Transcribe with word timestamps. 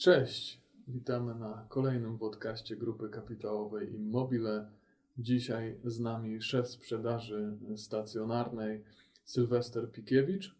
Cześć, 0.00 0.60
witamy 0.88 1.34
na 1.34 1.66
kolejnym 1.68 2.18
podcaście 2.18 2.76
Grupy 2.76 3.08
Kapitałowej 3.08 3.94
Immobile. 3.94 4.70
Dzisiaj 5.18 5.76
z 5.84 6.00
nami 6.00 6.42
szef 6.42 6.68
sprzedaży 6.68 7.56
stacjonarnej 7.76 8.84
Sylwester 9.24 9.92
Pikiewicz. 9.92 10.54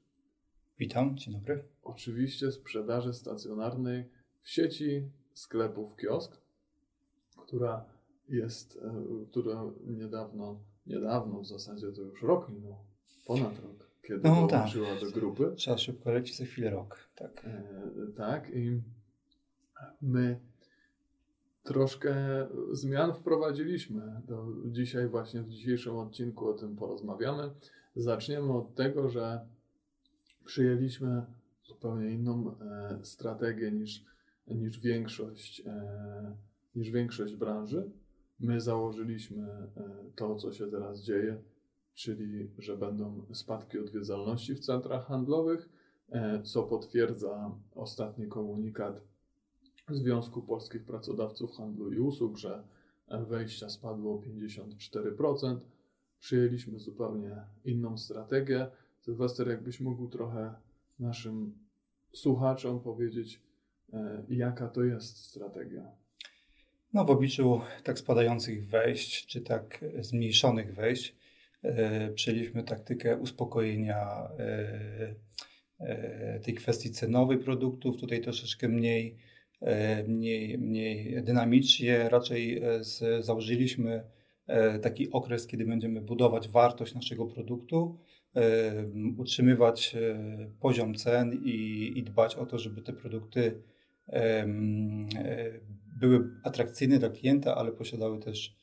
Witam, 0.79 1.17
dzień 1.17 1.35
dobry. 1.35 1.65
Oczywiście 1.83 2.53
sprzedaży 2.53 3.13
stacjonarnej 3.13 4.05
w 4.43 4.51
sieci 4.51 5.11
sklepów 5.35 5.97
Kiosk, 5.97 6.37
która 7.37 7.85
jest, 8.29 8.79
e, 8.83 9.05
która 9.31 9.65
niedawno, 9.87 10.61
niedawno 10.87 11.41
w 11.41 11.47
zasadzie 11.47 11.93
to 11.93 12.03
już 12.03 12.23
rok 12.23 12.49
minął, 12.49 12.77
ponad 13.27 13.59
rok, 13.59 13.91
kiedy 14.03 14.21
No 14.29 14.47
tak. 14.47 14.51
dołączyła 14.51 15.01
do 15.01 15.11
grupy. 15.11 15.53
Trzeba 15.57 15.79
szybko 15.79 16.11
lecieć 16.11 16.37
za 16.37 16.45
chwilę 16.45 16.71
rok. 16.71 17.09
Tak. 17.15 17.45
E, 17.45 17.63
tak, 18.17 18.51
i 18.55 18.81
my 20.03 20.41
troszkę 21.63 22.15
zmian 22.73 23.13
wprowadziliśmy. 23.13 24.21
Do 24.29 24.47
dzisiaj, 24.65 25.09
właśnie 25.09 25.43
w 25.43 25.49
dzisiejszym 25.49 25.97
odcinku 25.97 26.49
o 26.49 26.55
tym 26.55 26.77
porozmawiamy. 26.77 27.51
Zaczniemy 27.97 28.53
od 28.53 28.75
tego, 28.75 29.09
że 29.09 29.41
przyjęliśmy 30.45 31.23
zupełnie 31.65 32.11
inną 32.11 32.55
e, 32.61 32.99
strategię 33.03 33.73
niż, 33.73 34.05
niż, 34.47 34.79
większość, 34.79 35.63
e, 35.67 36.37
niż 36.77 36.91
większość 36.91 37.37
branży. 37.37 37.91
My 38.41 38.61
założyliśmy 38.61 39.47
e, 39.47 39.69
to, 40.17 40.37
co 40.37 40.53
się 40.53 40.71
teraz 40.71 41.01
dzieje, 41.01 41.43
czyli 41.95 42.51
że 42.59 42.77
będą 42.77 43.25
spadki 43.33 43.79
odwiedzalności 43.79 44.55
w 44.55 44.61
centrach 44.61 45.07
handlowych, 45.07 45.69
e, 46.09 46.43
co 46.43 46.63
potwierdza 46.63 47.55
ostatni 47.75 48.29
komunikat 48.29 49.10
Związku 49.91 50.43
Polskich 50.43 50.85
Pracodawców 50.85 51.57
Handlu 51.57 51.93
i 51.93 51.99
Usług, 51.99 52.37
że 52.37 52.65
wejścia 53.29 53.71
spadło 53.71 54.15
o 54.15 54.19
54%. 54.19 55.59
Przyjęliśmy 56.21 56.79
zupełnie 56.79 57.37
inną 57.65 57.99
strategię. 57.99 58.67
Sylwester, 59.01 59.49
jakbyś 59.49 59.81
mógł 59.81 60.09
trochę 60.09 60.55
naszym 60.99 61.59
słuchaczom 62.13 62.81
powiedzieć, 62.81 63.41
e, 63.93 64.25
jaka 64.29 64.69
to 64.69 64.85
jest 64.85 65.17
strategia? 65.17 65.93
No 66.93 67.05
w 67.05 67.11
obliczu 67.11 67.61
tak 67.85 67.99
spadających 67.99 68.69
wejść, 68.69 69.27
czy 69.27 69.41
tak 69.41 69.85
zmniejszonych 70.01 70.75
wejść, 70.75 71.17
e, 71.63 72.09
przyjęliśmy 72.13 72.65
taktykę 72.65 73.17
uspokojenia 73.17 74.29
e, 74.39 75.15
tej 76.45 76.55
kwestii 76.55 76.91
cenowej 76.91 77.39
produktów. 77.39 77.97
Tutaj 77.97 78.21
troszeczkę 78.21 78.69
mniej, 78.69 79.17
mniej, 80.09 80.59
mniej 80.59 81.23
dynamicznie. 81.23 82.09
Raczej 82.09 82.59
e, 82.59 82.85
z, 82.85 83.25
założyliśmy 83.25 84.05
e, 84.47 84.79
taki 84.79 85.11
okres, 85.11 85.47
kiedy 85.47 85.65
będziemy 85.65 86.01
budować 86.01 86.49
wartość 86.49 86.95
naszego 86.95 87.27
produktu, 87.27 87.99
e, 88.37 88.43
utrzymywać 89.17 89.95
e, 89.95 90.51
poziom 90.61 90.95
cen 90.95 91.33
i, 91.45 91.93
i 91.97 92.03
dbać 92.03 92.37
o 92.37 92.47
to, 92.47 92.59
żeby 92.59 92.83
te 92.83 92.93
produkty 92.93 93.63
e, 94.09 94.47
były 96.01 96.31
atrakcyjne 96.45 96.99
dla 96.99 97.11
klienta, 97.11 97.55
ale 97.55 97.73
posiadały 97.73 98.19
też 98.19 98.57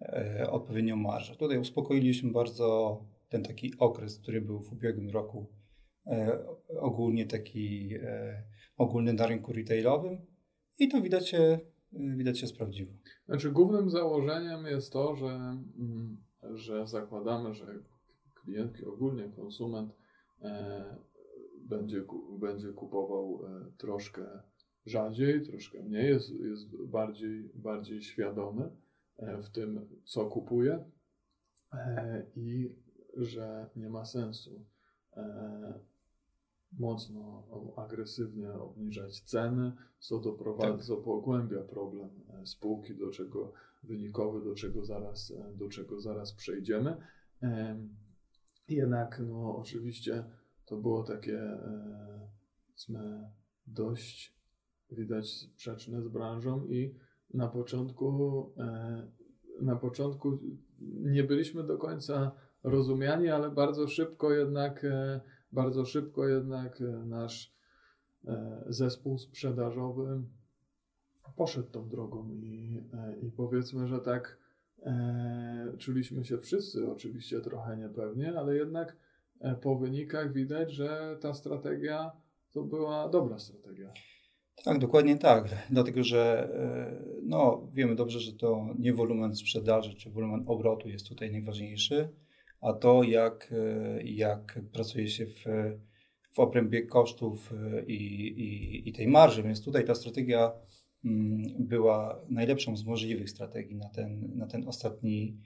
e, 0.00 0.46
odpowiednią 0.50 0.96
marżę. 0.96 1.36
Tutaj 1.36 1.58
uspokoiliśmy 1.58 2.32
bardzo 2.32 3.00
ten 3.28 3.42
taki 3.42 3.72
okres, 3.78 4.18
który 4.18 4.40
był 4.40 4.60
w 4.60 4.72
ubiegłym 4.72 5.10
roku 5.10 5.46
e, 6.06 6.38
ogólnie 6.80 7.26
taki 7.26 7.94
e, 8.02 8.42
ogólny 8.76 9.12
na 9.12 9.26
rynku 9.26 9.52
retailowym 9.52 10.33
i 10.78 10.88
to 10.88 11.00
widać 11.00 11.28
się, 11.28 11.58
widać 11.92 12.38
się 12.38 12.46
sprawdziło. 12.46 12.92
Znaczy, 13.26 13.50
głównym 13.50 13.90
założeniem 13.90 14.66
jest 14.66 14.92
to, 14.92 15.16
że, 15.16 15.26
mm, 15.26 16.16
że 16.54 16.86
zakładamy, 16.86 17.54
że 17.54 17.66
klient, 18.34 18.76
ogólnie 18.86 19.28
konsument 19.28 19.92
e, 20.42 20.96
będzie, 21.60 22.04
będzie 22.38 22.72
kupował 22.72 23.40
e, 23.46 23.70
troszkę 23.78 24.22
rzadziej, 24.86 25.42
troszkę 25.42 25.82
mniej, 25.82 26.08
jest, 26.08 26.30
jest 26.30 26.76
bardziej, 26.76 27.50
bardziej 27.54 28.02
świadomy 28.02 28.70
e, 29.16 29.42
w 29.42 29.50
tym, 29.50 29.88
co 30.04 30.26
kupuje 30.26 30.84
e, 31.72 32.26
i 32.36 32.74
że 33.16 33.70
nie 33.76 33.88
ma 33.90 34.04
sensu 34.04 34.64
mocno, 36.78 37.42
agresywnie 37.76 38.52
obniżać 38.52 39.20
ceny, 39.20 39.72
co 39.98 40.18
doprowadza, 40.18 40.76
Tak. 40.76 40.84
co 40.84 40.96
pogłębia 40.96 41.62
problem 41.62 42.10
e, 42.28 42.46
spółki, 42.46 42.96
do 42.96 43.10
czego 43.10 43.52
wynikowy, 43.82 44.44
do 44.44 44.54
czego 44.54 44.84
zaraz, 44.84 45.30
e, 45.30 45.56
do 45.56 45.68
czego 45.68 46.00
zaraz 46.00 46.32
przejdziemy. 46.32 46.96
Em, 47.40 47.88
Jednak, 48.68 49.22
no, 49.28 49.56
oczywiście 49.56 50.24
to 50.66 50.76
było 50.76 51.02
takie, 51.02 51.38
e, 51.40 52.28
powiedzmy, 52.66 53.30
dość 53.66 54.34
widać 54.90 55.30
sprzeczne 55.30 56.02
z 56.02 56.08
branżą 56.08 56.66
i 56.66 56.94
na 57.34 57.48
początku, 57.48 58.52
na 59.60 59.76
początku 59.76 60.38
nie 61.00 61.24
byliśmy 61.24 61.64
do 61.64 61.78
końca 61.78 62.32
rozumiani, 62.62 63.28
ale 63.28 63.50
bardzo 63.50 63.88
szybko 63.88 64.32
jednak, 64.32 64.86
bardzo 65.54 65.84
szybko 65.84 66.28
jednak 66.28 66.80
e, 66.80 66.84
nasz 66.84 67.54
e, 68.26 68.64
zespół 68.68 69.18
sprzedażowy 69.18 70.22
poszedł 71.36 71.70
tą 71.70 71.88
drogą 71.88 72.30
i, 72.30 72.80
e, 72.92 73.26
i 73.26 73.30
powiedzmy, 73.30 73.88
że 73.88 74.00
tak 74.00 74.38
e, 74.82 75.72
czuliśmy 75.78 76.24
się 76.24 76.38
wszyscy 76.38 76.90
oczywiście 76.90 77.40
trochę 77.40 77.76
niepewnie, 77.76 78.38
ale 78.38 78.56
jednak 78.56 78.96
po 79.62 79.76
wynikach 79.76 80.32
widać, 80.32 80.72
że 80.72 81.16
ta 81.20 81.34
strategia 81.34 82.12
to 82.52 82.62
była 82.62 83.08
dobra 83.08 83.38
strategia. 83.38 83.92
Tak, 84.64 84.78
dokładnie 84.78 85.18
tak. 85.18 85.48
Dlatego, 85.70 86.04
że 86.04 86.48
no, 87.22 87.68
wiemy 87.72 87.94
dobrze, 87.94 88.20
że 88.20 88.32
to 88.32 88.66
nie 88.78 88.92
wolumen 88.94 89.34
sprzedaży 89.36 89.94
czy 89.94 90.10
wolumen 90.10 90.44
obrotu 90.46 90.88
jest 90.88 91.08
tutaj 91.08 91.32
najważniejszy, 91.32 92.08
a 92.64 92.72
to 92.72 93.02
jak, 93.02 93.52
e, 93.52 94.02
jak 94.02 94.60
pracuje 94.72 95.08
się 95.08 95.26
w, 95.26 95.44
w 96.30 96.38
obrębie 96.38 96.86
kosztów 96.86 97.52
e, 97.52 97.84
i, 97.84 98.26
i, 98.26 98.88
i 98.88 98.92
tej 98.92 99.08
marży. 99.08 99.42
Więc 99.42 99.64
tutaj 99.64 99.84
ta 99.84 99.94
strategia 99.94 100.52
mm, 101.04 101.42
była 101.58 102.24
najlepszą 102.28 102.76
z 102.76 102.84
możliwych 102.84 103.30
strategii 103.30 103.76
na 103.76 103.88
ten, 103.88 104.32
na 104.36 104.46
ten 104.46 104.68
ostatni, 104.68 105.38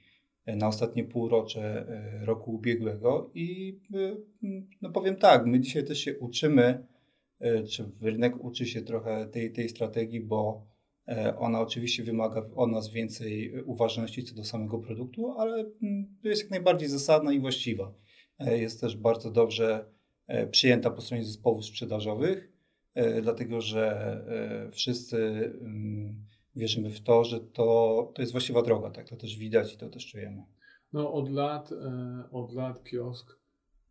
na 0.46 0.68
ostatnie 0.68 1.04
półrocze 1.04 1.86
e, 1.88 2.24
roku 2.24 2.54
ubiegłego. 2.54 3.30
I 3.34 3.78
e, 3.94 4.16
no 4.82 4.90
powiem 4.90 5.16
tak, 5.16 5.46
my 5.46 5.60
dzisiaj 5.60 5.84
też 5.84 5.98
się 5.98 6.18
uczymy 6.18 6.86
czy 7.70 7.90
rynek 8.00 8.44
uczy 8.44 8.66
się 8.66 8.82
trochę 8.82 9.26
tej, 9.26 9.52
tej 9.52 9.68
strategii, 9.68 10.20
bo 10.20 10.66
ona 11.38 11.60
oczywiście 11.60 12.02
wymaga 12.02 12.42
od 12.56 12.70
nas 12.70 12.88
więcej 12.92 13.62
uważności 13.62 14.22
co 14.22 14.34
do 14.34 14.44
samego 14.44 14.78
produktu, 14.78 15.32
ale 15.38 15.64
mm, 15.82 16.16
jest 16.24 16.42
jak 16.42 16.50
najbardziej 16.50 16.88
zasadna 16.88 17.32
i 17.32 17.41
właściwa. 17.41 17.94
E, 18.38 18.58
Jest 18.58 18.80
też 18.80 18.96
bardzo 18.96 19.30
dobrze 19.30 19.91
e, 20.26 20.46
przyjęta 20.46 20.91
po 20.91 21.00
stronie 21.00 21.24
zespołów 21.24 21.64
sprzedażowych, 21.64 22.52
e, 22.94 23.22
dlatego 23.22 23.60
że 23.60 23.91
e, 24.66 24.70
wszyscy 24.70 25.16
mm, 25.60 26.24
wierzymy 26.56 26.91
w 26.91 27.00
to, 27.00 27.25
że 27.25 27.40
to, 27.40 28.12
to 28.14 28.22
jest 28.22 28.32
właściwa 28.32 28.62
droga. 28.62 28.90
Tak? 28.90 29.08
To 29.08 29.16
też 29.16 29.38
widać 29.38 29.75
i 29.75 29.78
to 29.78 29.88
też 29.88 30.06
czujemy. 30.06 30.42
No, 30.92 31.12
od 31.12 31.30
lat, 31.30 31.72
e, 31.72 32.25
od 32.32 32.52
lat 32.52 32.84
kiosk 32.84 33.38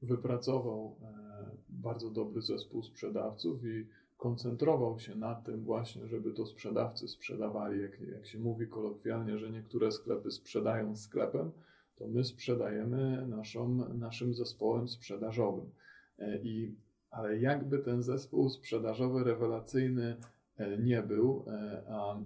wypracował 0.01 0.97
e, 1.01 1.57
bardzo 1.69 2.09
dobry 2.11 2.41
zespół 2.41 2.83
sprzedawców 2.83 3.63
i 3.65 3.87
koncentrował 4.17 4.99
się 4.99 5.15
na 5.15 5.35
tym 5.35 5.63
właśnie, 5.63 6.07
żeby 6.07 6.33
to 6.33 6.45
sprzedawcy 6.45 7.07
sprzedawali, 7.07 7.81
jak, 7.81 8.01
jak 8.01 8.25
się 8.25 8.39
mówi 8.39 8.67
kolokwialnie, 8.67 9.37
że 9.37 9.51
niektóre 9.51 9.91
sklepy 9.91 10.31
sprzedają 10.31 10.95
sklepem, 10.95 11.51
to 11.95 12.07
my 12.07 12.23
sprzedajemy 12.23 13.27
naszą, 13.27 13.93
naszym 13.93 14.33
zespołem 14.33 14.87
sprzedażowym. 14.87 15.71
E, 16.19 16.37
I, 16.41 16.75
ale 17.11 17.39
jakby 17.39 17.79
ten 17.79 18.03
zespół 18.03 18.49
sprzedażowy 18.49 19.23
rewelacyjny 19.23 20.17
e, 20.57 20.77
nie 20.77 21.03
był, 21.03 21.45
e, 21.47 21.83
a 21.89 22.19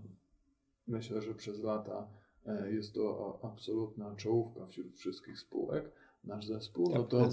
myślę, 0.88 1.22
że 1.22 1.34
przez 1.34 1.60
lata 1.60 2.08
jest 2.70 2.94
to 2.94 3.40
absolutna 3.44 4.16
czołówka 4.16 4.66
wśród 4.66 4.96
wszystkich 4.96 5.40
spółek, 5.40 5.92
nasz 6.24 6.46
zespół, 6.46 6.90
no 6.90 7.02
Tak, 7.02 7.10
to 7.10 7.18
tak. 7.18 7.32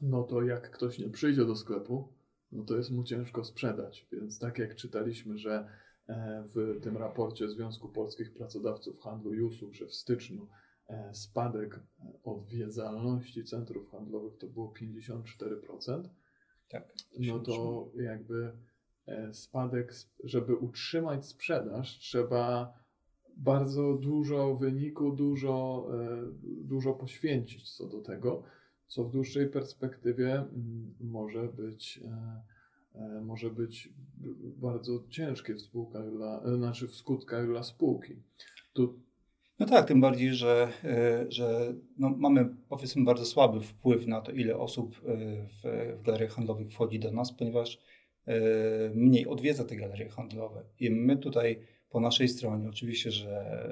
no 0.00 0.22
to 0.22 0.42
jak 0.42 0.70
ktoś 0.70 0.98
nie 0.98 1.08
przyjdzie 1.08 1.44
do 1.44 1.56
sklepu, 1.56 2.08
no 2.52 2.64
to 2.64 2.76
jest 2.76 2.90
mu 2.90 3.04
ciężko 3.04 3.44
sprzedać. 3.44 4.06
Więc 4.12 4.38
tak 4.38 4.58
jak 4.58 4.76
czytaliśmy, 4.76 5.38
że 5.38 5.68
e, 6.08 6.44
w 6.54 6.80
tym 6.82 6.96
raporcie 6.96 7.48
Związku 7.48 7.88
Polskich 7.88 8.34
Pracodawców 8.34 9.00
Handlu 9.00 9.34
i 9.34 9.42
Usług, 9.42 9.74
że 9.74 9.86
w 9.86 9.94
styczniu 9.94 10.48
e, 10.88 11.14
spadek 11.14 11.74
e, 11.74 11.80
odwiedzalności 12.24 13.44
centrów 13.44 13.90
handlowych 13.90 14.38
to 14.38 14.46
było 14.46 14.74
54%, 14.80 16.08
tak. 16.68 16.94
no 17.18 17.38
to 17.38 17.88
jakby 17.94 18.52
spadek, 19.32 19.94
żeby 20.24 20.56
utrzymać 20.56 21.26
sprzedaż, 21.26 21.98
trzeba 21.98 22.74
bardzo 23.36 23.94
dużo 23.94 24.54
wyniku, 24.54 25.12
dużo, 25.12 25.88
dużo 26.42 26.94
poświęcić 26.94 27.76
co 27.76 27.86
do 27.86 28.00
tego, 28.00 28.42
co 28.86 29.04
w 29.04 29.12
dłuższej 29.12 29.48
perspektywie 29.48 30.32
mm, 30.34 30.94
może 31.00 31.48
być 31.48 32.00
E, 32.96 33.20
może 33.20 33.50
być 33.50 33.88
bardzo 34.56 35.04
ciężkie 35.10 35.54
w 35.54 35.60
spółkach 35.60 36.10
dla, 36.10 36.42
e, 36.42 36.56
znaczy 36.56 36.88
w 36.88 36.94
skutkach 36.94 37.46
dla 37.46 37.62
spółki. 37.62 38.14
Tu... 38.72 39.00
No 39.58 39.66
tak, 39.66 39.88
tym 39.88 40.00
bardziej, 40.00 40.34
że, 40.34 40.72
e, 40.84 41.26
że 41.28 41.74
no 41.98 42.10
mamy 42.10 42.56
powiedzmy 42.68 43.04
bardzo 43.04 43.24
słaby 43.24 43.60
wpływ 43.60 44.06
na 44.06 44.20
to, 44.20 44.32
ile 44.32 44.56
osób 44.56 44.96
w, 44.96 45.62
w 45.62 46.02
galeriach 46.02 46.32
handlowych 46.32 46.72
wchodzi 46.72 46.98
do 46.98 47.12
nas, 47.12 47.32
ponieważ 47.32 47.78
mniej 48.94 49.26
odwiedza 49.26 49.64
te 49.64 49.76
galerie 49.76 50.08
handlowe. 50.08 50.64
I 50.80 50.90
my 50.90 51.16
tutaj 51.16 51.60
po 51.88 52.00
naszej 52.00 52.28
stronie 52.28 52.68
oczywiście, 52.68 53.10
że 53.10 53.62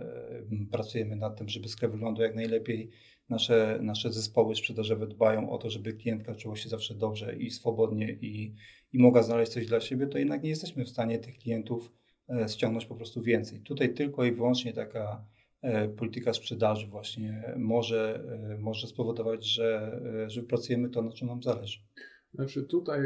pracujemy 0.71 1.17
nad 1.17 1.39
tym, 1.39 1.49
żeby 1.49 1.69
sklep 1.69 1.93
wyglądał 1.93 2.23
jak 2.23 2.35
najlepiej, 2.35 2.91
nasze, 3.29 3.79
nasze 3.83 4.13
zespoły 4.13 4.57
sprzedażowe 4.57 5.07
dbają 5.07 5.51
o 5.51 5.59
to, 5.59 5.71
żeby 5.71 5.93
klientka 5.93 6.35
czuła 6.35 6.57
się 6.57 6.69
zawsze 6.69 6.95
dobrze 6.95 7.37
i 7.37 7.51
swobodnie 7.51 8.13
i, 8.13 8.55
i 8.93 8.99
mogła 8.99 9.23
znaleźć 9.23 9.53
coś 9.53 9.67
dla 9.67 9.81
siebie, 9.81 10.07
to 10.07 10.19
jednak 10.19 10.43
nie 10.43 10.49
jesteśmy 10.49 10.85
w 10.85 10.89
stanie 10.89 11.19
tych 11.19 11.39
klientów 11.39 11.93
e, 12.29 12.49
ściągnąć 12.49 12.87
po 12.87 12.95
prostu 12.95 13.23
więcej. 13.23 13.61
Tutaj 13.61 13.95
tylko 13.95 14.25
i 14.25 14.33
wyłącznie 14.33 14.73
taka 14.73 15.25
e, 15.63 15.89
polityka 15.89 16.33
sprzedaży 16.33 16.87
właśnie 16.87 17.55
może, 17.57 18.25
e, 18.53 18.59
może 18.59 18.87
spowodować, 18.87 19.47
że, 19.47 20.01
że 20.27 20.41
wypracujemy 20.41 20.91
to, 20.91 21.03
na 21.03 21.13
czym 21.13 21.29
nam 21.29 21.43
zależy. 21.43 21.79
Znaczy 22.35 22.63
tutaj 22.63 23.01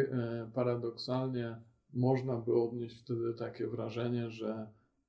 paradoksalnie 0.55 1.57
można 1.95 2.37
by 2.37 2.55
odnieść 2.55 3.01
wtedy 3.01 3.35
takie 3.35 3.67
wrażenie, 3.67 4.31
że, 4.31 4.67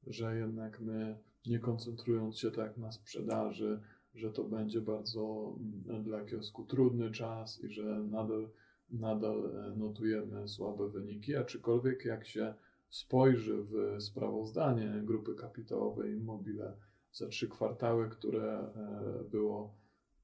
że 0.07 0.37
jednak 0.37 0.81
my 0.81 1.17
nie 1.45 1.59
koncentrując 1.59 2.37
się 2.37 2.51
tak 2.51 2.77
na 2.77 2.91
sprzedaży, 2.91 3.79
że 4.15 4.31
to 4.31 4.43
będzie 4.43 4.81
bardzo 4.81 5.55
mm, 5.85 6.03
dla 6.03 6.25
kiosku 6.25 6.63
trudny 6.63 7.11
czas 7.11 7.63
i 7.63 7.69
że 7.69 7.83
nadal, 8.03 8.49
nadal 8.89 9.45
e, 9.45 9.75
notujemy 9.77 10.47
słabe 10.47 10.89
wyniki, 10.89 11.35
aczkolwiek 11.35 12.05
jak 12.05 12.25
się 12.25 12.53
spojrzy 12.89 13.63
w 13.63 14.01
sprawozdanie 14.01 15.01
grupy 15.03 15.35
kapitałowej 15.35 16.13
Immobile 16.13 16.73
za 17.13 17.27
trzy 17.27 17.49
kwartały, 17.49 18.09
które 18.09 18.59
e, 18.59 19.23
było 19.31 19.73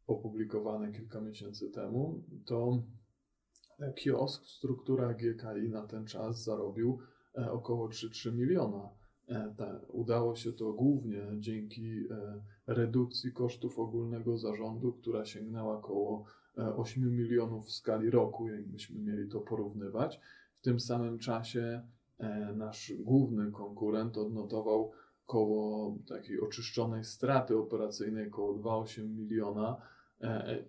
opublikowane 0.07 0.91
kilka 0.91 1.21
miesięcy 1.21 1.71
temu, 1.71 2.23
to 2.45 2.83
kiosk 3.95 4.43
w 4.43 4.49
strukturach 4.49 5.15
GKI 5.17 5.69
na 5.69 5.87
ten 5.87 6.05
czas 6.05 6.43
zarobił 6.43 6.99
e, 7.37 7.51
około 7.51 7.89
3-3 7.89 8.33
miliona 8.33 8.89
E, 9.29 9.79
udało 9.87 10.35
się 10.35 10.53
to 10.53 10.73
głównie 10.73 11.21
dzięki 11.39 12.07
e, 12.11 12.41
redukcji 12.67 13.31
kosztów 13.31 13.79
ogólnego 13.79 14.37
zarządu, 14.37 14.93
która 14.93 15.25
sięgnęła 15.25 15.77
około 15.77 16.25
8 16.55 17.03
e, 17.03 17.07
milionów 17.07 17.65
w 17.65 17.71
skali 17.71 18.09
roku, 18.09 18.49
jakbyśmy 18.49 18.99
mieli 18.99 19.29
to 19.29 19.39
porównywać. 19.39 20.19
W 20.53 20.61
tym 20.61 20.79
samym 20.79 21.19
czasie 21.19 21.81
nasz 22.55 22.93
główny 22.99 23.51
konkurent 23.51 24.17
odnotował 24.17 24.91
koło 25.25 25.95
takiej 26.07 26.39
oczyszczonej 26.39 27.03
straty 27.03 27.57
operacyjnej 27.57 28.27
około 28.27 28.53
2,8 28.53 29.09
miliona 29.09 29.77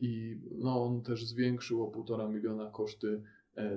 i 0.00 0.40
no, 0.58 0.84
on 0.84 1.02
też 1.02 1.26
zwiększył 1.26 1.82
o 1.82 1.90
1,5 1.90 2.32
miliona 2.32 2.70
koszty 2.70 3.22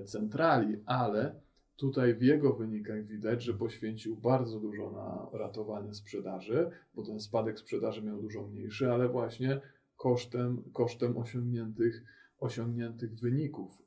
centrali, 0.05 0.77
ale 0.85 1.35
Tutaj 1.79 2.15
w 2.15 2.21
jego 2.21 2.53
wynikach 2.53 3.05
widać, 3.05 3.43
że 3.43 3.53
poświęcił 3.53 4.17
bardzo 4.17 4.59
dużo 4.59 4.91
na 4.91 5.37
ratowanie 5.39 5.93
sprzedaży, 5.93 6.69
bo 6.95 7.05
ten 7.05 7.19
spadek 7.19 7.59
sprzedaży 7.59 8.01
miał 8.01 8.21
dużo 8.21 8.47
mniejszy, 8.47 8.91
ale 8.91 9.09
właśnie 9.09 9.61
kosztem, 9.95 10.63
kosztem 10.73 11.17
osiągniętych, 11.17 12.03
osiągniętych 12.39 13.19
wyników. 13.19 13.81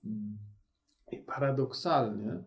I 1.12 1.18
paradoksalnie 1.18 2.44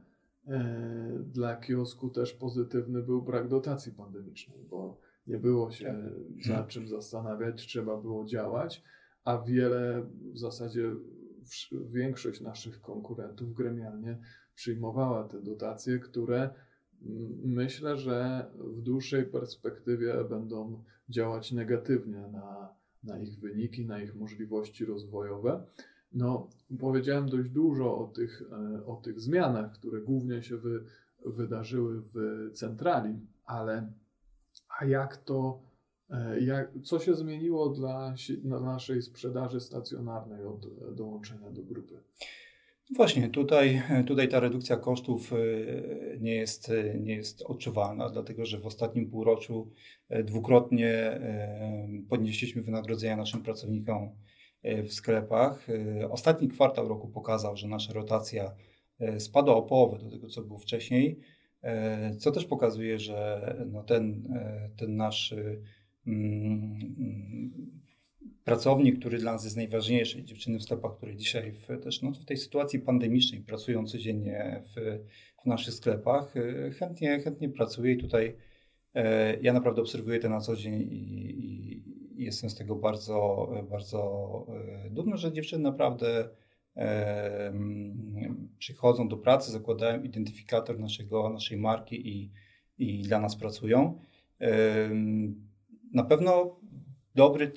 e, 0.47 1.23
dla 1.25 1.55
kiosku 1.55 2.09
też 2.09 2.33
pozytywny 2.33 3.03
był 3.03 3.21
brak 3.21 3.47
dotacji 3.47 3.91
pandemicznej, 3.91 4.59
bo 4.69 4.97
nie 5.27 5.37
było 5.37 5.71
się 5.71 5.85
tak. 5.85 6.45
za 6.45 6.63
czym 6.63 6.87
zastanawiać, 6.87 7.67
trzeba 7.67 7.97
było 7.97 8.25
działać, 8.25 8.83
a 9.25 9.37
wiele, 9.37 10.05
w 10.33 10.37
zasadzie 10.37 10.91
większość 11.91 12.41
naszych 12.41 12.81
konkurentów 12.81 13.53
gremialnie 13.53 14.17
przyjmowała 14.55 15.23
te 15.27 15.41
dotacje, 15.41 15.99
które 15.99 16.49
myślę, 17.43 17.97
że 17.97 18.45
w 18.55 18.81
dłuższej 18.81 19.25
perspektywie 19.25 20.23
będą 20.29 20.83
działać 21.09 21.51
negatywnie 21.51 22.27
na, 22.31 22.69
na 23.03 23.19
ich 23.19 23.39
wyniki, 23.39 23.85
na 23.85 24.01
ich 24.01 24.15
możliwości 24.15 24.85
rozwojowe. 24.85 25.65
No, 26.13 26.49
powiedziałem 26.79 27.29
dość 27.29 27.49
dużo 27.49 27.97
o 27.97 28.07
tych, 28.07 28.43
e, 28.51 28.85
o 28.85 28.95
tych 28.95 29.19
zmianach, 29.19 29.71
które 29.71 30.01
głównie 30.01 30.43
się 30.43 30.57
wy, 30.57 30.85
wydarzyły 31.25 32.01
w 32.01 32.15
centrali, 32.53 33.19
ale 33.45 33.91
a 34.79 34.85
jak 34.85 35.17
to, 35.17 35.61
jak, 36.39 36.71
co 36.83 36.99
się 36.99 37.15
zmieniło 37.15 37.69
dla, 37.69 38.15
naszej 38.43 39.01
sprzedaży 39.01 39.59
stacjonarnej 39.59 40.45
od 40.45 40.95
dołączenia 40.95 41.49
do 41.51 41.63
grupy? 41.63 41.99
Właśnie, 42.95 43.29
tutaj, 43.29 43.81
tutaj 44.07 44.29
ta 44.29 44.39
redukcja 44.39 44.77
kosztów 44.77 45.33
e, 45.33 45.37
nie 46.19 46.35
jest, 46.35 46.71
nie 46.99 47.15
jest 47.15 47.41
odczuwalna, 47.41 48.09
dlatego 48.09 48.45
że 48.45 48.57
w 48.57 48.65
ostatnim 48.65 49.09
półroczu 49.09 49.71
e, 50.09 50.23
dwukrotnie 50.23 50.93
e, 50.93 51.87
podnieśliśmy 52.09 52.61
wynagrodzenia 52.61 53.17
naszym 53.17 53.43
pracownikom 53.43 54.09
w 54.83 54.93
sklepach. 54.93 55.67
Ostatni 56.09 56.47
kwartał 56.47 56.87
roku 56.87 57.07
pokazał, 57.07 57.57
że 57.57 57.67
nasza 57.67 57.93
rotacja 57.93 58.55
spadła 59.19 59.55
o 59.55 59.61
połowę 59.61 59.99
do 59.99 60.11
tego, 60.11 60.27
co 60.27 60.41
było 60.41 60.59
wcześniej, 60.59 61.19
co 62.19 62.31
też 62.31 62.45
pokazuje, 62.45 62.99
że 62.99 63.55
no 63.71 63.83
ten, 63.83 64.23
ten 64.77 64.95
nasz 64.95 65.35
pracownik, 68.43 68.99
który 68.99 69.17
dla 69.17 69.31
nas 69.31 69.43
jest 69.43 69.55
najważniejszy, 69.55 70.23
dziewczyny 70.23 70.59
w 70.59 70.63
sklepach, 70.63 70.97
które 70.97 71.15
dzisiaj 71.15 71.51
w, 71.51 71.83
też 71.83 72.01
no, 72.01 72.11
w 72.11 72.25
tej 72.25 72.37
sytuacji 72.37 72.79
pandemicznej 72.79 73.41
pracują 73.41 73.85
codziennie 73.85 74.61
w, 74.63 74.99
w 75.43 75.45
naszych 75.45 75.73
sklepach, 75.73 76.35
y, 76.35 76.71
chętnie, 76.79 77.19
chętnie 77.19 77.49
pracuje 77.49 77.93
i 77.93 77.97
tutaj 77.97 78.35
e, 78.95 79.37
ja 79.41 79.53
naprawdę 79.53 79.81
obserwuję 79.81 80.19
to 80.19 80.29
na 80.29 80.39
co 80.39 80.55
dzień 80.55 80.81
i, 80.81 80.95
i, 80.95 81.83
jestem 82.23 82.49
z 82.49 82.55
tego 82.55 82.75
bardzo, 82.75 83.49
bardzo 83.69 84.45
e, 84.85 84.89
dumny, 84.89 85.17
że 85.17 85.33
dziewczyny 85.33 85.63
naprawdę 85.63 86.29
e, 86.75 87.53
przychodzą 88.57 89.07
do 89.07 89.17
pracy, 89.17 89.51
zakładają 89.51 90.03
identyfikator 90.03 90.79
naszego, 90.79 91.29
naszej 91.29 91.57
marki 91.57 92.09
i, 92.09 92.31
i 92.77 93.01
dla 93.01 93.19
nas 93.19 93.35
pracują. 93.35 93.99
E, 94.41 94.89
na 95.95 96.03
pewno 96.03 96.59
dobry 97.15 97.51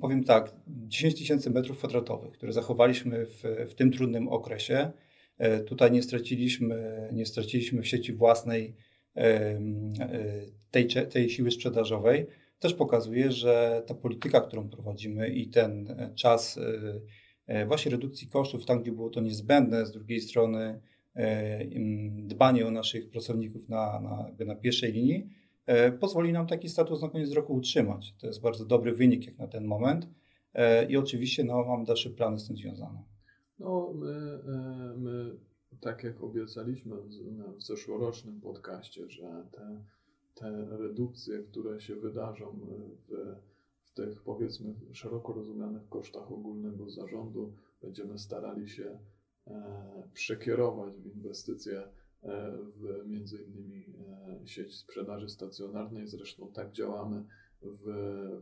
powiem 0.00 0.24
tak, 0.24 0.56
10 0.66 1.14
tysięcy 1.14 1.50
metrów 1.50 1.78
kwadratowych, 1.78 2.32
które 2.32 2.52
zachowaliśmy 2.52 3.26
w, 3.26 3.42
w 3.70 3.74
tym 3.74 3.92
trudnym 3.92 4.28
okresie. 4.28 4.90
E, 5.38 5.60
tutaj 5.60 5.92
nie 5.92 6.02
straciliśmy, 6.02 7.08
nie 7.12 7.26
straciliśmy 7.26 7.82
w 7.82 7.88
sieci 7.88 8.12
własnej 8.12 8.74
e, 9.16 9.60
tej, 10.70 10.88
tej 11.10 11.30
siły 11.30 11.50
sprzedażowej. 11.50 12.26
Też 12.58 12.74
pokazuje, 12.74 13.32
że 13.32 13.82
ta 13.86 13.94
polityka, 13.94 14.40
którą 14.40 14.68
prowadzimy 14.68 15.28
i 15.28 15.48
ten 15.48 15.96
czas 16.14 16.60
e, 17.46 17.66
właśnie 17.66 17.90
redukcji 17.90 18.28
kosztów, 18.28 18.66
tam 18.66 18.82
gdzie 18.82 18.92
było 18.92 19.10
to 19.10 19.20
niezbędne, 19.20 19.86
z 19.86 19.92
drugiej 19.92 20.20
strony 20.20 20.80
dbanie 22.12 22.66
o 22.66 22.70
naszych 22.70 23.10
pracowników 23.10 23.68
na, 23.68 24.00
na, 24.00 24.44
na 24.44 24.54
pierwszej 24.54 24.92
linii, 24.92 25.28
pozwoli 26.00 26.32
nam 26.32 26.46
taki 26.46 26.68
status 26.68 27.02
na 27.02 27.08
koniec 27.08 27.32
roku 27.32 27.54
utrzymać. 27.54 28.14
To 28.18 28.26
jest 28.26 28.40
bardzo 28.40 28.64
dobry 28.64 28.92
wynik 28.92 29.26
jak 29.26 29.38
na 29.38 29.46
ten 29.46 29.64
moment 29.64 30.08
e, 30.54 30.90
i 30.90 30.96
oczywiście 30.96 31.44
no, 31.44 31.64
mam 31.64 31.84
dalsze 31.84 32.10
plany 32.10 32.38
z 32.38 32.46
tym 32.46 32.56
związane. 32.56 33.02
No, 33.58 33.92
my, 33.94 34.10
e, 34.48 34.94
my 34.98 35.36
tak 35.80 36.04
jak 36.04 36.22
obiecaliśmy 36.22 36.96
w 37.56 37.62
zeszłorocznym 37.62 38.40
podcaście, 38.40 39.10
że 39.10 39.44
te, 39.52 39.84
te 40.34 40.66
redukcje, 40.78 41.38
które 41.38 41.80
się 41.80 41.96
wydarzą 41.96 42.58
w, 43.08 43.36
w 43.82 43.92
tych 43.92 44.22
powiedzmy 44.22 44.74
szeroko 44.92 45.32
rozumianych 45.32 45.88
kosztach 45.88 46.32
ogólnego 46.32 46.90
zarządu, 46.90 47.52
będziemy 47.82 48.18
starali 48.18 48.68
się 48.68 48.98
przekierować 50.14 50.94
w 50.94 51.16
inwestycje 51.16 51.82
E, 51.82 51.99
w 52.22 53.06
między 53.06 53.42
innymi 53.42 53.94
e, 54.42 54.46
sieć 54.46 54.76
sprzedaży 54.76 55.28
stacjonarnej. 55.28 56.06
Zresztą 56.06 56.52
tak 56.52 56.72
działamy 56.72 57.24
w, 57.62 57.84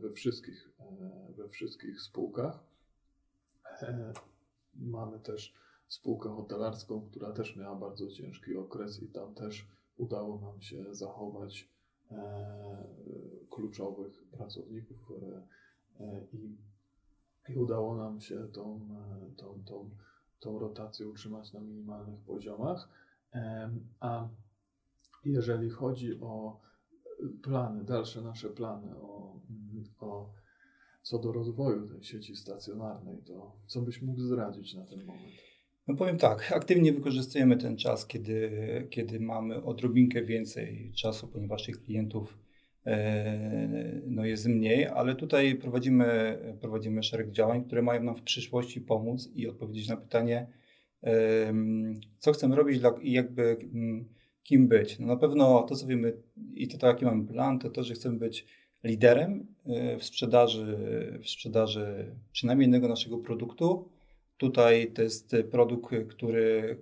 we, 0.01 0.11
wszystkich, 0.11 0.69
e, 0.79 1.33
we 1.37 1.49
wszystkich 1.49 2.01
spółkach. 2.01 2.59
Mamy 4.75 5.19
też 5.19 5.53
spółkę 5.87 6.29
hotelarską, 6.29 7.09
która 7.09 7.31
też 7.31 7.55
miała 7.55 7.75
bardzo 7.75 8.07
ciężki 8.07 8.55
okres 8.55 9.03
i 9.03 9.07
tam 9.07 9.33
też 9.33 9.67
udało 9.97 10.39
nam 10.39 10.61
się 10.61 10.95
zachować 10.95 11.69
kluczowych 13.49 14.23
pracowników 14.31 15.11
i, 16.33 16.57
i 17.49 17.57
udało 17.57 17.95
nam 17.95 18.21
się 18.21 18.47
tą, 18.47 18.89
tą, 19.37 19.63
tą, 19.65 19.89
tą 20.39 20.59
rotację 20.59 21.07
utrzymać 21.07 21.53
na 21.53 21.59
minimalnych 21.59 22.19
poziomach. 22.19 22.89
A 23.99 24.29
jeżeli 25.25 25.69
chodzi 25.69 26.19
o 26.21 26.61
plany, 27.43 27.83
dalsze 27.83 28.21
nasze 28.21 28.49
plany, 28.49 28.95
o, 28.97 29.39
o 29.99 30.33
co 31.01 31.19
do 31.19 31.31
rozwoju 31.31 31.87
tej 31.87 32.03
sieci 32.03 32.35
stacjonarnej, 32.35 33.23
to 33.27 33.55
co 33.67 33.81
byś 33.81 34.01
mógł 34.01 34.19
zdradzić 34.19 34.73
na 34.73 34.85
ten 34.85 35.05
moment? 35.05 35.33
No 35.87 35.95
powiem 35.95 36.17
tak, 36.17 36.51
aktywnie 36.51 36.93
wykorzystujemy 36.93 37.57
ten 37.57 37.77
czas, 37.77 38.07
kiedy, 38.07 38.51
kiedy 38.89 39.19
mamy 39.19 39.63
odrobinkę 39.63 40.23
więcej 40.23 40.91
czasu, 40.97 41.27
ponieważ 41.27 41.65
tych 41.65 41.83
klientów 41.83 42.37
e, 42.85 44.01
no 44.07 44.25
jest 44.25 44.47
mniej, 44.47 44.85
ale 44.85 45.15
tutaj 45.15 45.55
prowadzimy, 45.55 46.37
prowadzimy 46.61 47.03
szereg 47.03 47.31
działań, 47.31 47.65
które 47.65 47.81
mają 47.81 48.03
nam 48.03 48.15
w 48.15 48.21
przyszłości 48.21 48.81
pomóc 48.81 49.29
i 49.35 49.47
odpowiedzieć 49.47 49.87
na 49.87 49.97
pytanie, 49.97 50.47
co 52.17 52.31
chcemy 52.31 52.55
robić 52.55 52.81
i 53.01 53.11
jakby 53.11 53.57
mm, 53.73 54.05
kim 54.43 54.67
być. 54.67 54.99
No 54.99 55.07
na 55.07 55.15
pewno 55.15 55.63
to, 55.63 55.75
co 55.75 55.87
wiemy 55.87 56.13
i 56.53 56.67
to, 56.67 56.87
jaki 56.87 57.05
mamy 57.05 57.25
plan, 57.25 57.59
to 57.59 57.69
to, 57.69 57.83
że 57.83 57.93
chcemy 57.93 58.19
być 58.19 58.45
liderem 58.83 59.47
y, 59.67 59.97
w 59.97 60.03
sprzedaży, 60.03 60.77
w 61.23 61.29
sprzedaży 61.29 62.15
przynajmniej 62.31 62.63
jednego 62.63 62.87
naszego 62.87 63.17
produktu. 63.17 63.89
Tutaj 64.37 64.91
to 64.91 65.01
jest 65.01 65.35
produkt, 65.51 65.95
który, 66.09 66.77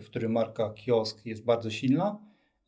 w 0.00 0.04
którym 0.04 0.32
marka 0.32 0.70
Kiosk 0.70 1.26
jest 1.26 1.44
bardzo 1.44 1.70
silna, 1.70 2.18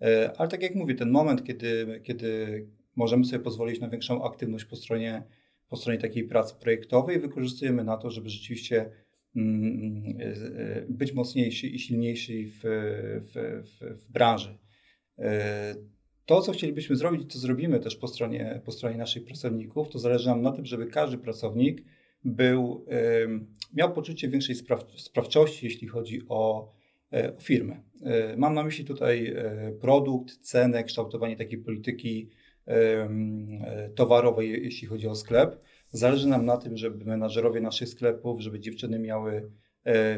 y, 0.03 0.07
ale 0.37 0.49
tak 0.49 0.63
jak 0.63 0.75
mówię, 0.75 0.95
ten 0.95 1.11
moment, 1.11 1.45
kiedy, 1.45 2.01
kiedy 2.05 2.67
możemy 2.97 3.25
sobie 3.25 3.39
pozwolić 3.39 3.81
na 3.81 3.89
większą 3.89 4.25
aktywność 4.25 4.65
po 4.65 4.77
stronie, 4.77 5.23
po 5.69 5.77
stronie 5.77 5.99
takiej 5.99 6.25
pracy 6.25 6.55
projektowej, 6.61 7.21
wykorzystujemy 7.21 7.85
na 7.85 7.97
to, 7.97 8.11
żeby 8.11 8.29
rzeczywiście 8.29 8.91
być 10.89 11.13
mocniejszy 11.13 11.67
i 11.67 11.79
silniejszy 11.79 12.45
w, 12.47 12.61
w, 13.21 13.63
w, 13.69 14.05
w 14.05 14.13
branży. 14.13 14.59
To, 16.27 16.41
co 16.41 16.53
chcielibyśmy 16.53 16.97
zrobić, 16.97 17.33
to 17.33 17.39
zrobimy 17.39 17.81
też 17.81 17.97
po 17.97 18.09
stronie, 18.09 18.61
po 18.65 18.73
stronie 18.73 18.97
naszych 18.97 19.25
pracowników. 19.25 19.89
To 19.89 19.99
zależy 19.99 20.29
nam 20.29 20.43
na 20.43 20.53
tym, 20.53 20.67
żeby 20.67 20.87
każdy 20.87 21.19
pracownik 21.19 21.85
był, 22.25 22.87
miał 23.75 23.93
poczucie 23.93 24.29
większej 24.29 24.55
spraw, 24.55 24.85
sprawczości, 24.97 25.67
jeśli 25.67 25.89
chodzi 25.89 26.23
o, 26.29 26.73
e, 27.13 27.37
o 27.37 27.41
firmę. 27.41 27.83
Mam 28.37 28.55
na 28.55 28.65
myśli 28.65 28.85
tutaj 28.85 29.27
e, 29.27 29.73
produkt, 29.81 30.39
cenę, 30.39 30.85
kształtowanie 30.85 31.37
takiej 31.37 31.59
polityki 31.59 32.29
towarowej, 33.95 34.65
jeśli 34.65 34.89
chodzi 34.89 35.09
o 35.09 35.15
sklep. 35.15 35.61
Zależy 35.91 36.29
nam 36.29 36.45
na 36.45 36.57
tym, 36.57 36.77
żeby 36.77 37.05
menadżerowie 37.05 37.61
naszych 37.61 37.89
sklepów, 37.89 38.41
żeby 38.41 38.61
dziewczyny 38.61 38.99
miały 38.99 39.51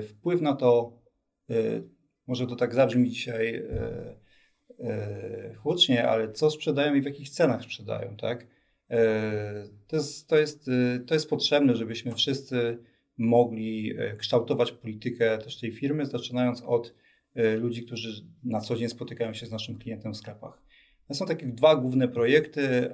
wpływ 0.09 0.41
na 0.41 0.55
to, 0.55 0.99
może 2.27 2.47
to 2.47 2.57
tak 2.57 2.75
zabrzmi 2.75 3.11
dzisiaj 3.11 3.63
hucznie, 5.57 6.05
e, 6.05 6.09
ale 6.09 6.33
co 6.33 6.51
sprzedają 6.51 6.95
i 6.95 7.01
w 7.01 7.05
jakich 7.05 7.31
cenach 7.31 7.63
sprzedają, 7.63 8.17
tak? 8.17 8.47
E, 8.91 9.69
to 9.87 9.97
jest, 9.97 10.29
to, 10.29 10.39
jest, 10.39 10.69
e, 10.69 11.01
to 11.01 11.15
jest 11.15 11.31
potrzebne, 11.31 11.77
żebyśmy 11.77 12.15
wszyscy 12.15 12.79
mogli 13.19 13.95
kształtować 14.19 14.73
politykę 14.73 15.39
też 15.39 15.61
tej 15.61 15.73
firmy, 15.73 16.07
zaczynając 16.07 16.63
od 16.63 16.95
ludzi, 17.59 17.87
którzy 17.87 18.27
na 18.45 18.61
co 18.61 18.77
dzień 18.77 18.89
spotykają 18.89 19.35
się 19.35 19.47
z 19.47 19.51
naszym 19.51 19.79
klientem 19.79 20.13
w 20.13 20.17
sklepach. 20.17 20.64
To 21.09 21.15
są 21.15 21.27
takie 21.27 21.47
dwa 21.47 21.77
główne 21.77 22.09
projekty, 22.09 22.91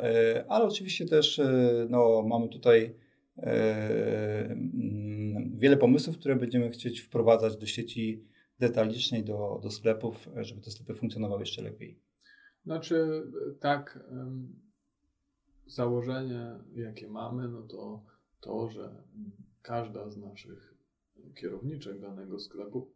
ale 0.49 0.65
oczywiście 0.65 1.07
też 1.07 1.41
no, 1.89 2.23
mamy 2.23 2.49
tutaj 2.49 2.95
mm, 3.37 4.61
wiele 5.59 5.77
pomysłów, 5.77 6.19
które 6.19 6.37
będziemy 6.37 6.71
chcieć 6.71 7.01
wprowadzać 7.01 7.57
do 7.57 7.67
sieci 7.67 8.25
detalicznej 8.59 9.25
do, 9.25 9.61
do 9.63 9.71
sklepów, 9.71 10.29
żeby 10.37 10.61
te 10.61 10.71
sklepy 10.71 10.95
funkcjonowały 10.95 11.43
jeszcze 11.43 11.63
lepiej. 11.63 11.99
Znaczy, 12.65 13.23
tak, 13.61 14.05
założenie, 15.67 16.59
jakie 16.75 17.09
mamy, 17.09 17.49
no 17.49 17.63
to 17.63 18.05
to, 18.41 18.69
że 18.69 19.03
każda 19.63 20.11
z 20.11 20.17
naszych 20.17 20.75
kierowniczek 21.35 22.01
danego 22.01 22.39
sklepu 22.39 22.91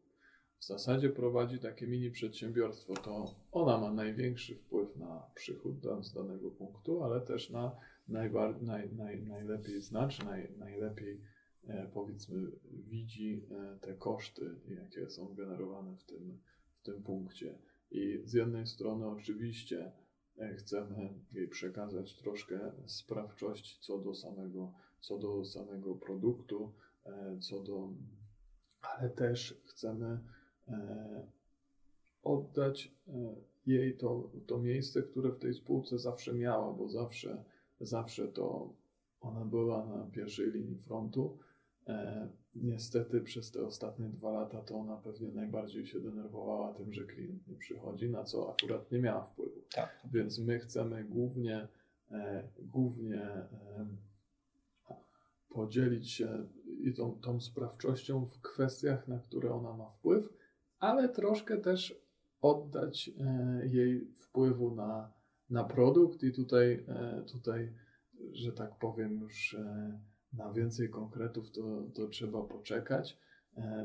w 0.64 0.66
zasadzie 0.66 1.10
prowadzi 1.10 1.58
takie 1.58 1.86
mini 1.86 2.10
przedsiębiorstwo, 2.10 2.94
to 2.94 3.34
ona 3.52 3.78
ma 3.78 3.92
największy 3.92 4.54
wpływ 4.54 4.96
na 4.96 5.22
przychód 5.34 5.74
z 6.00 6.12
danego 6.12 6.50
punktu, 6.50 7.02
ale 7.02 7.20
też 7.20 7.50
na 7.50 7.76
najbar- 8.08 8.62
naj, 8.62 8.92
naj, 8.92 9.22
najlepiej 9.22 9.82
znać, 9.82 10.24
naj, 10.24 10.52
najlepiej 10.58 11.20
E, 11.68 11.90
powiedzmy 11.94 12.50
widzi 12.64 13.46
e, 13.50 13.78
te 13.80 13.94
koszty, 13.94 14.54
jakie 14.68 15.10
są 15.10 15.34
generowane 15.34 15.96
w 15.96 16.04
tym, 16.04 16.38
w 16.80 16.82
tym 16.82 17.02
punkcie. 17.02 17.58
I 17.90 18.22
z 18.24 18.32
jednej 18.32 18.66
strony 18.66 19.06
oczywiście 19.06 19.92
e, 20.38 20.54
chcemy 20.54 21.14
jej 21.32 21.48
przekazać 21.48 22.16
troszkę 22.16 22.72
sprawczości 22.86 23.78
co 23.80 23.98
do 23.98 24.14
samego, 24.14 24.72
co 25.00 25.18
do 25.18 25.44
samego 25.44 25.94
produktu, 25.94 26.72
co 27.40 27.60
do, 27.60 27.92
ale 28.80 29.10
też 29.10 29.60
chcemy 29.66 30.20
oddać 32.22 32.94
jej 33.66 33.96
to, 33.96 34.30
to 34.46 34.58
miejsce, 34.58 35.02
które 35.02 35.32
w 35.32 35.38
tej 35.38 35.54
spółce 35.54 35.98
zawsze 35.98 36.34
miała, 36.34 36.72
bo 36.72 36.88
zawsze, 36.88 37.44
zawsze 37.80 38.28
to 38.28 38.72
ona 39.20 39.44
była 39.44 39.86
na 39.86 40.06
pierwszej 40.12 40.52
linii 40.52 40.78
frontu, 40.78 41.38
E, 41.88 42.28
niestety 42.54 43.20
przez 43.20 43.50
te 43.50 43.66
ostatnie 43.66 44.08
dwa 44.08 44.30
lata 44.30 44.60
to 44.60 44.74
ona 44.74 44.96
pewnie 44.96 45.28
najbardziej 45.28 45.86
się 45.86 46.00
denerwowała 46.00 46.72
tym, 46.72 46.92
że 46.92 47.04
klient 47.04 47.48
nie 47.48 47.56
przychodzi, 47.56 48.10
na 48.10 48.24
co 48.24 48.52
akurat 48.52 48.92
nie 48.92 48.98
miała 48.98 49.24
wpływu. 49.24 49.60
Tak. 49.74 50.00
Więc 50.12 50.38
my 50.38 50.58
chcemy 50.58 51.04
głównie, 51.04 51.68
e, 52.10 52.48
głównie 52.58 53.22
e, 53.22 53.86
podzielić 55.48 56.10
się 56.10 56.46
i 56.80 56.92
tą, 56.92 57.20
tą 57.20 57.40
sprawczością 57.40 58.26
w 58.26 58.40
kwestiach, 58.40 59.08
na 59.08 59.18
które 59.18 59.52
ona 59.52 59.72
ma 59.72 59.88
wpływ, 59.88 60.32
ale 60.84 61.08
troszkę 61.08 61.56
też 61.56 62.04
oddać 62.40 63.10
e, 63.20 63.66
jej 63.66 64.06
wpływu 64.06 64.74
na, 64.74 65.12
na 65.50 65.64
produkt 65.64 66.22
i 66.22 66.32
tutaj, 66.32 66.84
e, 66.88 67.22
tutaj, 67.32 67.72
że 68.32 68.52
tak 68.52 68.78
powiem, 68.78 69.20
już 69.20 69.54
e, 69.54 70.00
na 70.32 70.52
więcej 70.52 70.90
konkretów 70.90 71.50
to, 71.50 71.82
to 71.94 72.08
trzeba 72.08 72.42
poczekać. 72.42 73.18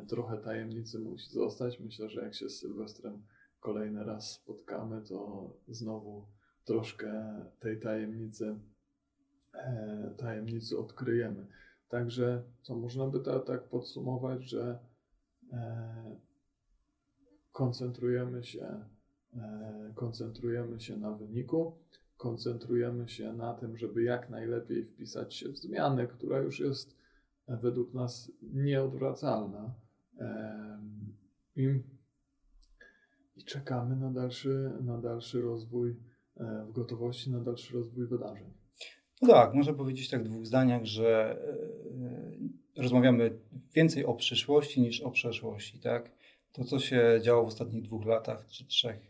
Trochę 0.07 0.37
tajemnicy 0.37 0.99
musi 0.99 1.31
zostać. 1.31 1.79
Myślę, 1.79 2.09
że 2.09 2.21
jak 2.21 2.35
się 2.35 2.49
z 2.49 2.59
Sylwestrem 2.59 3.23
kolejny 3.59 4.03
raz 4.03 4.31
spotkamy, 4.31 5.01
to 5.01 5.49
znowu 5.67 6.25
troszkę 6.65 7.35
tej 7.59 7.79
tajemnicy, 7.79 8.59
tajemnicy 10.17 10.77
odkryjemy. 10.77 11.47
Także 11.89 12.43
co 12.61 12.75
można 12.75 13.07
by 13.07 13.19
to 13.19 13.39
tak 13.39 13.63
podsumować, 13.63 14.43
że 14.43 14.79
koncentrujemy 17.51 18.43
się, 18.43 18.85
koncentrujemy 19.95 20.79
się 20.79 20.97
na 20.97 21.11
wyniku, 21.11 21.77
koncentrujemy 22.19 23.09
się 23.09 23.33
na 23.33 23.53
tym, 23.53 23.77
żeby 23.77 24.03
jak 24.03 24.29
najlepiej 24.29 24.85
wpisać 24.85 25.35
się 25.35 25.49
w 25.49 25.57
zmianę, 25.57 26.07
która 26.07 26.39
już 26.39 26.59
jest 26.59 26.95
e, 27.47 27.57
według 27.57 27.93
nas 27.93 28.31
nieodwracalna. 28.41 29.73
I, 31.55 31.83
czekamy 33.45 33.95
na 33.95 34.11
dalszy, 34.11 34.71
na 34.81 34.97
dalszy 34.97 35.41
rozwój 35.41 35.95
e, 36.37 36.65
w 36.69 36.71
gotowości, 36.71 37.31
na 37.31 37.39
dalszy 37.39 37.73
rozwój 37.73 38.07
wydarzeń. 38.07 38.53
No 39.21 39.27
tak, 39.27 39.53
można 39.53 39.73
powiedzieć 39.73 40.09
tak 40.09 40.23
w 40.23 40.27
dwóch 40.27 40.45
zdaniach, 40.45 40.85
że 40.85 41.37
e, 42.77 42.81
rozmawiamy 42.81 43.39
więcej 43.73 44.05
o 44.05 44.13
przyszłości 44.13 44.81
niż 44.81 45.01
o 45.01 45.11
przeszłości. 45.11 45.79
Tak? 45.79 46.11
To, 46.51 46.63
co 46.63 46.79
się 46.79 47.19
działo 47.23 47.43
w 47.43 47.47
ostatnich 47.47 47.83
dwóch 47.83 48.05
latach 48.05 48.47
czy 48.47 48.65
trzech, 48.65 49.09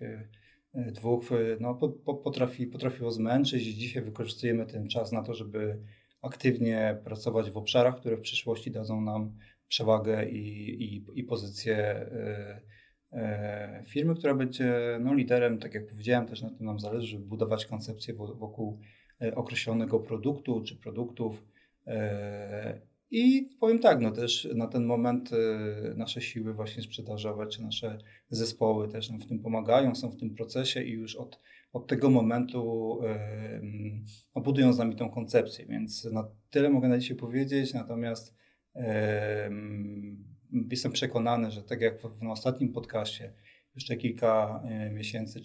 E, 0.74 0.92
dwóch 0.92 1.32
e, 1.32 1.36
no, 1.60 1.76
potrafi, 2.24 2.68
potrafiło 2.68 3.12
zmęczyć. 3.12 3.68
I 3.68 3.76
dzisiaj 3.76 4.04
wykorzystujemy 4.04 4.66
ten 4.66 4.88
czas 4.88 5.12
na 5.12 5.24
to, 5.24 5.34
żeby 5.34 5.80
aktywnie 6.22 7.02
pracować 7.04 7.52
w 7.52 7.58
obszarach, 7.58 8.00
które 8.00 8.18
w 8.18 8.22
przyszłości 8.22 8.72
dadzą 8.72 9.02
nam 9.02 9.38
przewagę 9.68 10.30
i, 10.30 10.84
i, 10.84 11.06
i 11.16 11.24
pozycję 11.24 12.06
firmy, 13.86 14.16
która 14.16 14.36
będzie 14.36 14.98
no, 15.02 15.14
liderem, 15.14 15.60
tak 15.60 15.74
jak 15.74 15.88
powiedziałem, 15.88 16.28
też 16.28 16.42
na 16.42 16.50
tym 16.50 16.66
nam 16.66 16.80
zależy, 16.80 17.08
żeby 17.08 17.26
budować 17.26 17.66
koncepcję 17.66 18.14
wokół 18.14 18.80
określonego 19.36 20.00
produktu 20.00 20.64
czy 20.64 20.76
produktów 20.76 21.44
I 23.12 23.50
powiem 23.60 23.80
tak, 23.80 24.02
no 24.02 24.12
też 24.12 24.48
na 24.56 24.68
ten 24.68 24.86
moment 24.86 25.32
y, 25.34 25.96
nasze 25.96 26.22
siły 26.22 26.54
właśnie 26.54 26.84
sprzedażowe, 26.84 27.48
czy 27.48 27.62
nasze 27.62 27.98
zespoły 28.30 28.88
też 28.88 29.10
nam 29.10 29.20
w 29.20 29.26
tym 29.26 29.40
pomagają, 29.40 29.96
są 29.96 30.10
w 30.10 30.18
tym 30.18 30.36
procesie 30.36 30.84
i 30.84 30.92
już 30.92 31.16
od, 31.16 31.40
od 31.74 31.88
tego 31.88 32.10
momentu 32.10 33.00
y, 33.04 33.62
no, 34.36 34.42
budują 34.42 34.74
z 34.74 34.78
nami 34.78 34.96
tą 34.96 35.10
koncepcję, 35.10 35.66
więc 35.66 36.06
na 36.06 36.28
tyle 36.50 36.70
mogę 36.70 36.88
na 36.88 36.98
dzisiaj 36.98 37.18
powiedzieć, 37.18 37.74
natomiast 37.74 38.36
y, 38.76 38.82
jestem 40.72 40.92
przekonany, 40.92 41.52
że 41.52 41.64
tak 41.64 41.82
jak 41.82 42.02
w, 42.02 42.20
w 42.20 42.30
ostatnim 42.30 42.74
podcaście, 42.74 43.34
jeszcze 43.76 43.98
kilka 43.98 44.64
miesięcy 44.92 45.40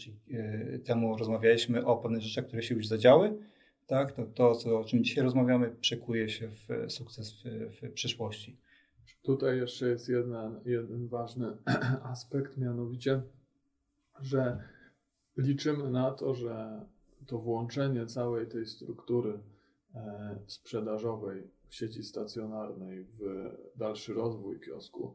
temu 0.84 1.16
rozmawialiśmy 1.16 1.86
o 1.86 1.96
pewnych 1.96 2.22
rzeczach, 2.22 2.46
które 2.46 2.62
się 2.62 2.74
już 2.74 2.86
zadziały, 2.86 3.38
tak, 3.86 4.12
to, 4.12 4.26
to 4.26 4.54
co, 4.54 4.80
o 4.80 4.84
czym 4.84 5.04
dzisiaj 5.04 5.24
rozmawiamy, 5.24 5.70
przekuje 5.80 6.28
się 6.28 6.48
w 6.48 6.92
sukces 6.92 7.32
w, 7.32 7.44
w 7.70 7.92
przyszłości. 7.92 8.58
Tutaj 9.22 9.58
jeszcze 9.58 9.88
jest 9.88 10.08
jeden, 10.08 10.60
jeden 10.64 11.08
ważny 11.08 11.56
aspekt, 12.12 12.56
mianowicie, 12.56 13.22
że 14.20 14.62
liczymy 15.36 15.90
na 15.90 16.10
to, 16.10 16.34
że 16.34 16.84
to 17.26 17.38
włączenie 17.38 18.06
całej 18.06 18.46
tej 18.46 18.66
struktury 18.66 19.38
e, 19.94 20.38
sprzedażowej 20.46 21.50
w 21.68 21.74
sieci 21.74 22.02
stacjonarnej 22.02 23.04
w 23.04 23.50
dalszy 23.76 24.14
rozwój 24.14 24.60
kiosku 24.60 25.14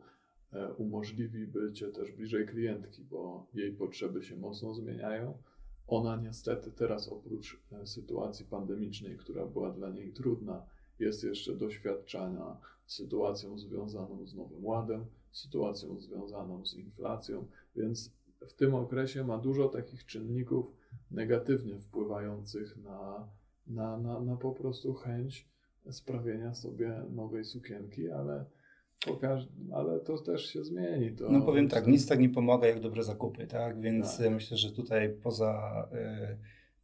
e, 0.53 0.73
umożliwi 0.73 1.47
bycie 1.47 1.87
też 1.87 2.11
bliżej 2.11 2.47
klientki, 2.47 3.03
bo 3.03 3.47
jej 3.53 3.73
potrzeby 3.73 4.23
się 4.23 4.35
mocno 4.35 4.73
zmieniają 4.73 5.37
ona 5.89 6.15
niestety 6.15 6.71
teraz 6.71 7.07
oprócz 7.07 7.59
e, 7.71 7.87
sytuacji 7.87 8.45
pandemicznej, 8.45 9.17
która 9.17 9.45
była 9.45 9.71
dla 9.71 9.89
niej 9.89 10.13
trudna, 10.13 10.65
jest 10.99 11.23
jeszcze 11.23 11.55
doświadczana 11.55 12.57
sytuacją 12.85 13.57
związaną 13.57 14.25
z 14.25 14.35
Nowym 14.35 14.65
Ładem, 14.65 15.05
sytuacją 15.31 15.99
związaną 15.99 16.65
z 16.65 16.73
inflacją, 16.73 17.47
więc 17.75 18.11
w 18.41 18.53
tym 18.53 18.75
okresie 18.75 19.23
ma 19.23 19.37
dużo 19.37 19.69
takich 19.69 20.05
czynników 20.05 20.73
negatywnie 21.11 21.79
wpływających 21.79 22.77
na, 22.77 23.27
na, 23.67 23.97
na, 23.97 24.19
na 24.19 24.35
po 24.35 24.51
prostu 24.51 24.93
chęć 24.93 25.49
sprawienia 25.91 26.53
sobie 26.53 27.03
nowej 27.09 27.45
sukienki, 27.45 28.09
ale 28.09 28.45
ale 29.73 29.99
to 29.99 30.17
też 30.17 30.53
się 30.53 30.63
zmieni. 30.63 31.11
To 31.11 31.29
no 31.29 31.41
powiem 31.41 31.69
tak, 31.69 31.87
nic 31.87 32.07
tak 32.07 32.19
nie 32.19 32.29
pomaga 32.29 32.67
jak 32.67 32.79
dobre 32.79 33.03
zakupy, 33.03 33.47
tak? 33.47 33.81
Więc 33.81 34.17
tak. 34.17 34.31
myślę, 34.31 34.57
że 34.57 34.71
tutaj 34.71 35.09
poza 35.23 35.87
y, 35.93 36.37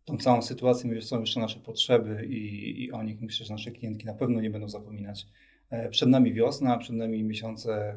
tą 0.06 0.18
całą 0.18 0.42
sytuacją 0.42 1.02
są 1.02 1.20
jeszcze 1.20 1.40
nasze 1.40 1.60
potrzeby 1.60 2.26
i, 2.26 2.84
i 2.84 2.92
o 2.92 3.04
nich 3.04 3.22
myślę, 3.22 3.46
że 3.46 3.54
nasze 3.54 3.72
klientki 3.72 4.06
na 4.06 4.14
pewno 4.14 4.42
nie 4.42 4.50
będą 4.50 4.70
zapominać. 4.70 5.28
E, 5.70 5.90
przed 5.90 6.10
nami 6.10 6.34
wiosna, 6.34 6.78
przed 6.78 6.96
nami 6.96 7.24
miesiące, 7.24 7.96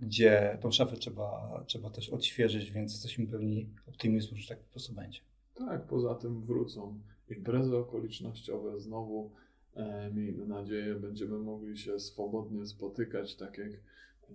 gdzie 0.00 0.58
tą 0.60 0.70
szafę 0.70 0.96
trzeba, 0.96 1.62
trzeba 1.66 1.90
też 1.90 2.10
odświeżyć, 2.10 2.70
więc 2.70 2.92
jesteśmy 2.92 3.26
pewni 3.26 3.70
optymizmu, 3.86 4.36
że 4.36 4.48
tak 4.48 4.58
po 4.58 4.70
prostu 4.70 4.94
będzie. 4.94 5.20
Tak, 5.54 5.86
poza 5.86 6.14
tym 6.14 6.42
wrócą 6.42 7.00
imprezy 7.28 7.76
okolicznościowe 7.76 8.80
znowu 8.80 9.30
E, 9.76 10.10
miejmy 10.14 10.46
nadzieję, 10.46 10.94
będziemy 10.94 11.38
mogli 11.38 11.78
się 11.78 12.00
swobodnie 12.00 12.66
spotykać, 12.66 13.36
tak 13.36 13.58
jak, 13.58 13.70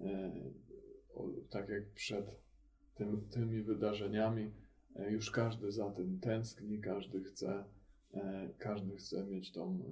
e, 0.02 0.32
tak 1.50 1.70
jak 1.70 1.90
przed 1.90 2.26
tym, 2.96 3.28
tymi 3.30 3.64
wydarzeniami. 3.64 4.52
E, 4.96 5.12
już 5.12 5.32
każdy 5.32 5.72
za 5.72 5.92
tym 5.92 6.20
tęskni, 6.20 6.80
każdy 6.80 7.24
chce, 7.24 7.64
każdy 8.58 8.96
chce 8.96 9.26
mieć 9.26 9.52
tą, 9.52 9.84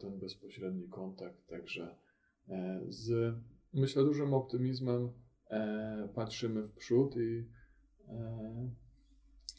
ten 0.00 0.18
bezpośredni 0.18 0.88
kontakt, 0.88 1.46
także 1.46 1.96
z 2.88 3.34
myślę 3.74 4.04
dużym 4.04 4.34
optymizmem 4.34 5.12
patrzymy 6.14 6.62
w 6.62 6.72
przód 6.72 7.16
i, 7.16 7.48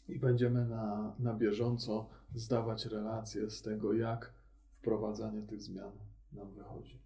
i 0.08 0.18
będziemy 0.18 0.66
na, 0.66 1.16
na 1.18 1.34
bieżąco 1.34 2.10
zdawać 2.34 2.86
relacje 2.86 3.50
z 3.50 3.62
tego, 3.62 3.92
jak 3.92 4.39
wprowadzanie 4.80 5.42
tych 5.42 5.62
zmian 5.62 5.92
nam 6.32 6.54
wychodzi. 6.54 6.98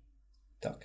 Tak. 0.61 0.85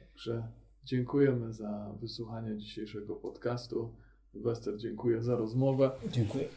Także 0.00 0.48
dziękujemy 0.84 1.52
za 1.52 1.94
wysłuchanie 2.00 2.58
dzisiejszego 2.58 3.16
podcastu. 3.16 3.92
Wester, 4.34 4.76
dziękuję 4.78 5.22
za 5.22 5.36
rozmowę. 5.36 5.90
Dziękuję. 6.10 6.48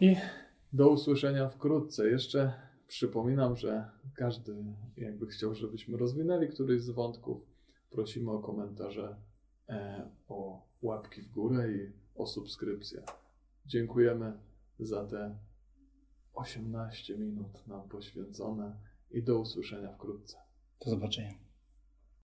I 0.00 0.16
do 0.72 0.88
usłyszenia 0.88 1.48
wkrótce. 1.48 2.08
Jeszcze 2.08 2.52
przypominam, 2.86 3.56
że 3.56 3.90
każdy 4.14 4.54
jakby 4.96 5.26
chciał, 5.26 5.54
żebyśmy 5.54 5.98
rozwinęli 5.98 6.48
któryś 6.48 6.82
z 6.82 6.90
wątków, 6.90 7.46
prosimy 7.90 8.30
o 8.30 8.38
komentarze, 8.38 9.16
e, 9.68 10.10
o 10.28 10.66
łapki 10.82 11.22
w 11.22 11.30
górę 11.30 11.72
i 11.72 11.92
o 12.14 12.26
subskrypcję. 12.26 13.02
Dziękujemy 13.66 14.32
za 14.80 15.04
te 15.04 15.38
18 16.34 17.18
minut 17.18 17.66
nam 17.66 17.88
poświęcone 17.88 18.76
i 19.10 19.22
do 19.22 19.38
usłyszenia 19.38 19.92
wkrótce. 19.92 20.36
Do 20.84 20.90
zobaczenia. 20.90 21.43